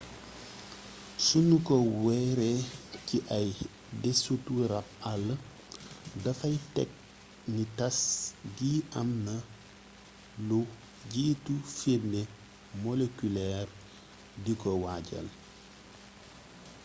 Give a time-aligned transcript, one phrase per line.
[1.25, 2.59] sunu ko wéeree
[3.07, 3.47] ci ay
[4.03, 5.25] desitu rabb àll
[6.23, 6.91] dafay tekk
[7.55, 7.99] ni tass
[8.57, 9.43] gi am naa
[10.47, 10.59] lu
[11.13, 12.21] jiitu firnde
[12.83, 13.67] molekuleer
[14.43, 15.27] di ko waajal